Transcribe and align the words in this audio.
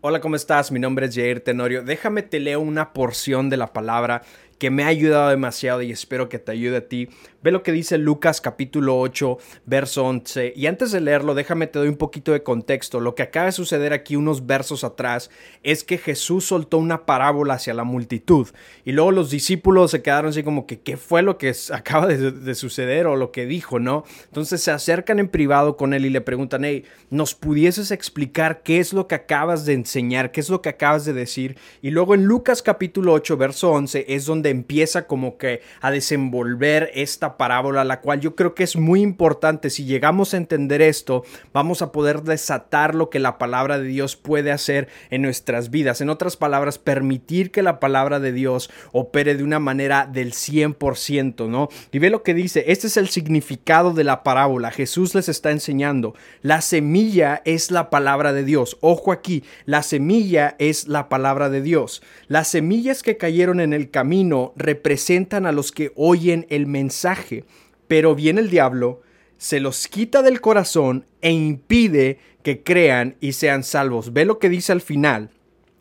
Hola, 0.00 0.20
¿cómo 0.20 0.36
estás? 0.36 0.70
Mi 0.70 0.78
nombre 0.78 1.06
es 1.06 1.16
Jair 1.16 1.40
Tenorio. 1.40 1.82
Déjame 1.82 2.22
te 2.22 2.38
leo 2.38 2.60
una 2.60 2.92
porción 2.92 3.50
de 3.50 3.56
la 3.56 3.72
palabra 3.72 4.22
que 4.58 4.70
me 4.70 4.84
ha 4.84 4.88
ayudado 4.88 5.30
demasiado 5.30 5.82
y 5.82 5.92
espero 5.92 6.28
que 6.28 6.38
te 6.38 6.52
ayude 6.52 6.76
a 6.78 6.88
ti. 6.88 7.08
Ve 7.40 7.52
lo 7.52 7.62
que 7.62 7.70
dice 7.70 7.98
Lucas 7.98 8.40
capítulo 8.40 8.98
8, 8.98 9.38
verso 9.64 10.04
11. 10.04 10.54
Y 10.56 10.66
antes 10.66 10.90
de 10.90 11.00
leerlo, 11.00 11.36
déjame 11.36 11.68
te 11.68 11.78
doy 11.78 11.86
un 11.86 11.96
poquito 11.96 12.32
de 12.32 12.42
contexto. 12.42 12.98
Lo 12.98 13.14
que 13.14 13.22
acaba 13.22 13.46
de 13.46 13.52
suceder 13.52 13.92
aquí 13.92 14.16
unos 14.16 14.46
versos 14.46 14.82
atrás 14.82 15.30
es 15.62 15.84
que 15.84 15.98
Jesús 15.98 16.46
soltó 16.46 16.78
una 16.78 17.06
parábola 17.06 17.54
hacia 17.54 17.74
la 17.74 17.84
multitud. 17.84 18.48
Y 18.84 18.90
luego 18.90 19.12
los 19.12 19.30
discípulos 19.30 19.92
se 19.92 20.02
quedaron 20.02 20.30
así 20.30 20.42
como 20.42 20.66
que, 20.66 20.80
¿qué 20.80 20.96
fue 20.96 21.22
lo 21.22 21.38
que 21.38 21.54
acaba 21.72 22.08
de, 22.08 22.54
suceder 22.56 23.06
o 23.06 23.14
lo 23.14 23.30
que 23.30 23.46
dijo, 23.46 23.78
no? 23.78 24.04
Entonces 24.24 24.60
se 24.60 24.72
acercan 24.72 25.20
en 25.20 25.28
privado 25.28 25.76
con 25.76 25.94
él 25.94 26.06
y 26.06 26.10
le 26.10 26.20
preguntan, 26.20 26.64
hey, 26.64 26.84
¿nos 27.08 27.36
pudieses 27.36 27.92
explicar 27.92 28.62
qué 28.64 28.80
es 28.80 28.92
lo 28.92 29.06
que 29.06 29.14
acabas 29.14 29.64
de 29.64 29.74
enseñar? 29.74 30.32
¿Qué 30.32 30.40
es 30.40 30.50
lo 30.50 30.60
que 30.60 30.70
acabas 30.70 31.04
de 31.04 31.12
decir? 31.12 31.56
Y 31.82 31.90
luego 31.90 32.16
en 32.16 32.24
Lucas 32.24 32.62
capítulo 32.62 33.12
8, 33.12 33.36
verso 33.36 33.70
11 33.70 34.06
es 34.08 34.26
donde 34.26 34.47
empieza 34.50 35.06
como 35.06 35.38
que 35.38 35.62
a 35.80 35.90
desenvolver 35.90 36.90
esta 36.94 37.36
parábola, 37.36 37.84
la 37.84 38.00
cual 38.00 38.20
yo 38.20 38.34
creo 38.34 38.54
que 38.54 38.64
es 38.64 38.76
muy 38.76 39.00
importante. 39.00 39.70
Si 39.70 39.84
llegamos 39.84 40.34
a 40.34 40.36
entender 40.36 40.82
esto, 40.82 41.24
vamos 41.52 41.82
a 41.82 41.92
poder 41.92 42.22
desatar 42.22 42.94
lo 42.94 43.10
que 43.10 43.18
la 43.18 43.38
palabra 43.38 43.78
de 43.78 43.88
Dios 43.88 44.16
puede 44.16 44.52
hacer 44.52 44.88
en 45.10 45.22
nuestras 45.22 45.70
vidas. 45.70 46.00
En 46.00 46.10
otras 46.10 46.36
palabras, 46.36 46.78
permitir 46.78 47.50
que 47.50 47.62
la 47.62 47.80
palabra 47.80 48.20
de 48.20 48.32
Dios 48.32 48.70
opere 48.92 49.34
de 49.34 49.44
una 49.44 49.58
manera 49.58 50.06
del 50.06 50.32
100%, 50.32 51.48
¿no? 51.48 51.68
Y 51.92 51.98
ve 51.98 52.10
lo 52.10 52.22
que 52.22 52.34
dice, 52.34 52.64
este 52.68 52.86
es 52.86 52.96
el 52.96 53.08
significado 53.08 53.92
de 53.92 54.04
la 54.04 54.22
parábola. 54.22 54.70
Jesús 54.70 55.14
les 55.14 55.28
está 55.28 55.50
enseñando, 55.50 56.14
la 56.42 56.60
semilla 56.60 57.42
es 57.44 57.70
la 57.70 57.90
palabra 57.90 58.32
de 58.32 58.44
Dios. 58.44 58.76
Ojo 58.80 59.12
aquí, 59.12 59.44
la 59.64 59.82
semilla 59.82 60.56
es 60.58 60.88
la 60.88 61.08
palabra 61.08 61.48
de 61.50 61.62
Dios. 61.62 62.02
Las 62.26 62.48
semillas 62.48 63.02
que 63.02 63.16
cayeron 63.16 63.60
en 63.60 63.72
el 63.72 63.90
camino 63.90 64.37
representan 64.56 65.46
a 65.46 65.52
los 65.52 65.72
que 65.72 65.92
oyen 65.96 66.46
el 66.50 66.66
mensaje, 66.66 67.44
pero 67.86 68.14
viene 68.14 68.40
el 68.40 68.50
diablo, 68.50 69.02
se 69.38 69.60
los 69.60 69.86
quita 69.88 70.22
del 70.22 70.40
corazón 70.40 71.06
e 71.20 71.30
impide 71.30 72.18
que 72.42 72.62
crean 72.62 73.16
y 73.20 73.32
sean 73.32 73.62
salvos. 73.64 74.12
Ve 74.12 74.24
lo 74.24 74.38
que 74.38 74.48
dice 74.48 74.72
al 74.72 74.80
final. 74.80 75.30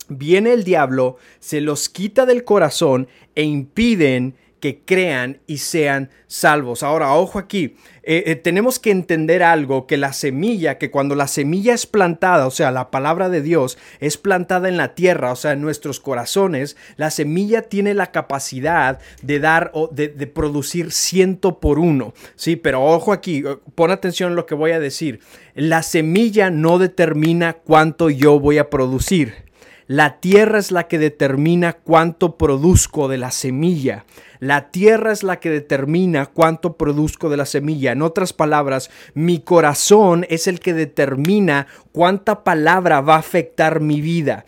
Viene 0.10 0.54
el 0.54 0.64
diablo, 0.64 1.18
se 1.40 1.60
los 1.60 1.90
quita 1.90 2.26
del 2.26 2.44
corazón 2.44 3.08
e 3.36 3.44
impiden 3.44 4.36
que 4.60 4.82
crean 4.84 5.40
y 5.48 5.60
sean 5.60 6.10
salvos. 6.28 6.84
Ahora, 6.84 7.14
ojo 7.14 7.40
aquí, 7.40 7.76
eh, 8.04 8.24
eh, 8.28 8.36
tenemos 8.36 8.80
que 8.80 8.92
entender 8.92 9.44
algo, 9.44 9.86
que 9.86 9.98
la 9.98 10.14
semilla, 10.14 10.78
que 10.78 10.90
cuando 10.90 11.16
la 11.16 11.28
semilla 11.28 11.74
es 11.74 11.86
plantada, 11.86 12.48
o 12.48 12.52
sea, 12.52 12.72
la 12.72 12.90
palabra 12.90 13.30
de 13.30 13.42
Dios 13.42 13.78
es 14.00 14.18
plantada 14.18 14.70
en 14.70 14.78
la 14.78 14.96
tierra, 14.96 15.32
o 15.32 15.36
sea, 15.36 15.52
en 15.52 15.62
nuestros 15.62 16.00
corazones, 16.00 16.78
la 16.96 17.12
semilla 17.12 17.64
tiene 17.64 17.94
la 17.94 18.12
capacidad 18.12 19.00
de 19.22 19.40
dar 19.40 19.72
o 19.74 19.90
de, 19.92 20.08
de 20.08 20.28
producir 20.28 20.92
ciento 20.92 21.60
por 21.60 21.80
uno. 21.80 22.14
Sí, 22.36 22.56
pero 22.56 22.84
ojo 22.84 23.14
aquí, 23.14 23.44
eh, 23.46 23.58
pon 23.76 23.92
atención 23.92 24.32
a 24.32 24.36
lo 24.36 24.46
que 24.46 24.56
voy 24.56 24.72
a 24.72 24.80
decir. 24.80 25.20
La 25.54 25.84
semilla 25.84 26.50
no 26.50 26.80
determina 26.80 27.54
cuánto 27.54 28.10
yo 28.10 28.40
voy 28.40 28.58
a 28.58 28.70
producir. 28.70 29.48
La 29.88 30.20
tierra 30.20 30.60
es 30.60 30.72
la 30.72 30.90
que 30.90 31.00
determina 31.00 31.72
cuánto 31.72 32.38
produzco 32.38 33.08
de 33.08 33.18
la 33.18 33.32
semilla. 33.32 34.04
La 34.40 34.70
tierra 34.70 35.12
es 35.12 35.24
la 35.24 35.40
que 35.40 35.50
determina 35.50 36.28
cuánto 36.28 36.78
produzco 36.78 37.30
de 37.30 37.38
la 37.38 37.46
semilla. 37.46 37.92
En 37.92 38.02
otras 38.02 38.34
palabras, 38.34 38.90
mi 39.14 39.40
corazón 39.40 40.26
es 40.30 40.48
el 40.48 40.60
que 40.60 40.74
determina 40.74 41.68
cuánta 41.92 42.44
palabra 42.44 43.02
va 43.02 43.16
a 43.16 43.20
afectar 43.20 43.82
mi 43.82 44.02
vida. 44.02 44.46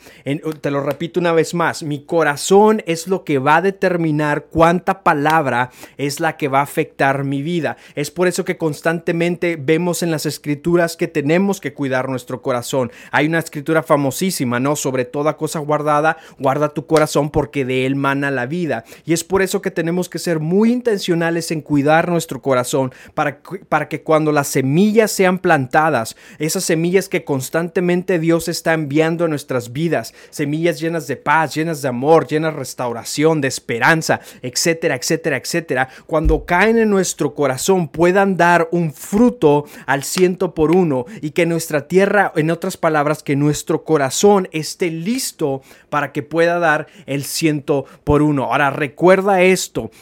te 0.61 0.69
lo 0.69 0.81
repito 0.81 1.19
una 1.19 1.31
vez 1.31 1.55
más, 1.55 1.81
mi 1.81 2.05
corazón 2.05 2.83
es 2.85 3.07
lo 3.07 3.23
que 3.23 3.39
va 3.39 3.55
a 3.55 3.61
determinar 3.63 4.45
cuánta 4.51 5.01
palabra 5.01 5.71
es 5.97 6.19
la 6.19 6.37
que 6.37 6.47
va 6.47 6.59
a 6.59 6.63
afectar 6.63 7.23
mi 7.23 7.41
vida. 7.41 7.77
Es 7.95 8.11
por 8.11 8.27
eso 8.27 8.45
que 8.45 8.57
constantemente 8.57 9.55
vemos 9.59 10.03
en 10.03 10.11
las 10.11 10.27
escrituras 10.27 10.95
que 10.95 11.07
tenemos 11.07 11.59
que 11.59 11.73
cuidar 11.73 12.07
nuestro 12.07 12.43
corazón. 12.43 12.91
Hay 13.11 13.25
una 13.25 13.39
escritura 13.39 13.81
famosísima, 13.81 14.59
¿no? 14.59 14.75
Sobre 14.75 15.05
toda 15.05 15.35
cosa 15.35 15.57
guardada, 15.57 16.17
guarda 16.37 16.69
tu 16.69 16.85
corazón 16.85 17.31
porque 17.31 17.65
de 17.65 17.87
él 17.87 17.95
mana 17.95 18.29
la 18.29 18.45
vida. 18.45 18.83
Y 19.05 19.13
es 19.13 19.23
por 19.23 19.41
eso 19.41 19.61
que 19.61 19.71
tenemos 19.79 20.09
que 20.09 20.19
ser 20.19 20.41
muy 20.41 20.73
intencionales 20.73 21.51
en 21.51 21.61
cuidar 21.61 22.09
nuestro 22.09 22.41
corazón 22.41 22.91
para, 23.13 23.39
para 23.69 23.87
que 23.87 24.03
cuando 24.03 24.33
las 24.33 24.49
semillas 24.49 25.09
sean 25.09 25.39
plantadas, 25.39 26.17
esas 26.37 26.65
semillas 26.65 27.07
que 27.07 27.23
constantemente 27.23 28.19
Dios 28.19 28.49
está 28.49 28.73
enviando 28.73 29.23
a 29.23 29.29
nuestras 29.29 29.71
vidas, 29.71 30.13
semillas 30.31 30.81
llenas 30.81 31.07
de 31.07 31.15
paz, 31.15 31.55
llenas 31.55 31.81
de 31.81 31.87
amor, 31.87 32.27
llenas 32.27 32.51
de 32.51 32.59
restauración, 32.59 33.39
de 33.39 33.47
esperanza, 33.47 34.19
etcétera, 34.41 34.95
etcétera, 34.95 35.37
etcétera, 35.37 35.87
cuando 36.07 36.43
caen 36.43 36.77
en 36.77 36.89
nuestro 36.89 37.33
corazón 37.33 37.87
puedan 37.87 38.35
dar 38.35 38.67
un 38.73 38.91
fruto 38.91 39.63
al 39.85 40.03
ciento 40.03 40.53
por 40.53 40.75
uno 40.75 41.05
y 41.21 41.31
que 41.31 41.45
nuestra 41.45 41.87
tierra, 41.87 42.33
en 42.35 42.51
otras 42.51 42.75
palabras, 42.75 43.23
que 43.23 43.37
nuestro 43.37 43.85
corazón 43.85 44.49
esté 44.51 44.91
listo 44.91 45.61
para 45.89 46.11
que 46.11 46.21
pueda 46.21 46.59
dar 46.59 46.87
el 47.05 47.23
ciento 47.23 47.85
por 48.03 48.21
uno. 48.21 48.43
Ahora 48.43 48.71
recuerda 48.71 49.41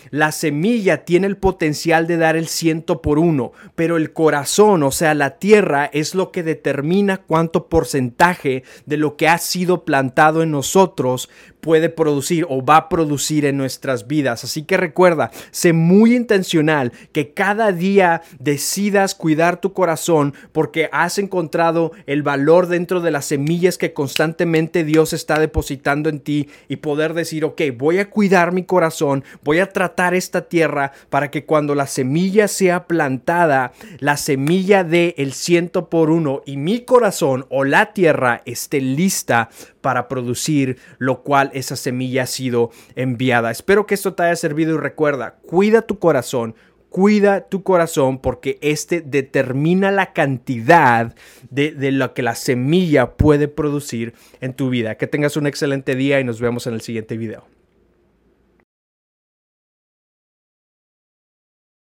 la 0.10 0.32
semilla 0.32 1.06
tiene 1.06 1.28
el 1.28 1.38
potencial 1.38 2.08
de 2.08 2.18
dar 2.18 2.36
el 2.36 2.48
ciento 2.48 3.02
por 3.02 3.20
uno, 3.20 3.52
pero 3.76 3.98
el 3.98 4.14
corazón, 4.14 4.84
o 4.84 4.92
sea, 4.92 5.14
la 5.14 5.38
tierra, 5.38 5.90
es 5.92 6.16
lo 6.16 6.32
que 6.32 6.44
determina 6.44 7.18
cuánto 7.18 7.68
porcentaje 7.68 8.64
de 8.86 8.98
lo 8.98 9.16
que 9.18 9.28
ha 9.28 9.38
sido 9.38 9.86
plantado 9.86 10.44
en 10.44 10.52
nosotros 10.52 11.30
puede 11.68 11.90
producir 11.90 12.46
o 12.48 12.64
va 12.64 12.78
a 12.78 12.88
producir 12.88 13.44
en 13.44 13.58
nuestras 13.58 14.08
vidas. 14.08 14.46
Así 14.46 14.64
que 14.64 14.78
recuerda, 14.78 15.32
sé 15.52 15.74
muy 15.74 16.16
intencional 16.16 16.94
que 17.12 17.34
cada 17.34 17.74
día 17.74 18.22
decidas 18.40 19.16
cuidar 19.16 19.60
tu 19.60 19.74
corazón 19.74 20.34
porque 20.54 20.88
has 20.94 21.18
encontrado 21.18 21.92
el 22.06 22.24
valor 22.24 22.68
dentro 22.68 23.02
de 23.02 23.12
las 23.12 23.26
semillas 23.26 23.78
que 23.78 23.92
constantemente 23.92 24.86
Dios 24.86 25.12
está 25.12 25.40
depositando 25.40 26.08
en 26.08 26.22
ti 26.22 26.48
y 26.70 26.78
poder 26.78 27.14
decir, 27.14 27.44
ok, 27.44 27.64
voy 27.78 28.00
a 28.00 28.10
cuidar 28.10 28.54
mi 28.54 28.64
corazón, 28.64 29.26
voy 29.44 29.60
a 29.60 29.74
tratar 29.74 30.14
esta 30.14 30.48
tierra 30.48 30.94
para 31.10 31.32
que 31.32 31.44
cuando 31.44 31.76
la 31.76 31.88
semilla 31.88 32.48
sea 32.48 32.88
plantada, 32.88 33.74
la 34.00 34.16
semilla 34.16 34.86
de 34.86 35.16
el 35.18 35.34
ciento 35.34 35.90
por 35.90 36.12
uno 36.12 36.44
y 36.46 36.56
mi 36.56 36.86
corazón 36.86 37.46
o 37.50 37.66
la 37.66 37.92
tierra 37.92 38.42
esté 38.46 38.80
lista 38.80 39.50
para 39.88 40.10
producir, 40.10 40.80
lo 40.98 41.24
cual 41.24 41.50
esa 41.54 41.78
semilla 41.78 42.24
ha 42.24 42.26
sido 42.26 42.72
enviada. 42.98 43.52
Espero 43.52 43.86
que 43.86 43.94
esto 43.94 44.16
te 44.16 44.24
haya 44.24 44.36
servido 44.36 44.76
y 44.76 44.78
recuerda, 44.78 45.38
cuida 45.48 45.82
tu 45.82 45.98
corazón, 45.98 46.56
cuida 46.90 47.48
tu 47.48 47.64
corazón 47.64 48.18
porque 48.18 48.58
este 48.60 49.00
determina 49.00 49.90
la 49.90 50.12
cantidad 50.12 51.16
de, 51.52 51.72
de, 51.72 51.94
lo 51.94 52.14
que 52.14 52.22
la 52.22 52.36
semilla 52.36 53.12
puede 53.14 53.48
producir 53.48 54.14
en 54.42 54.54
tu 54.54 54.70
vida. 54.70 54.96
Que 54.96 55.08
tengas 55.08 55.38
un 55.38 55.48
excelente 55.48 55.96
día 55.96 56.20
y 56.20 56.26
nos 56.26 56.42
vemos 56.42 56.68
en 56.68 56.74
el 56.74 56.82
siguiente 56.82 57.16
video. 57.16 57.46